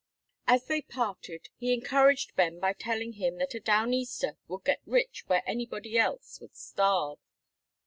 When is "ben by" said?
2.35-2.73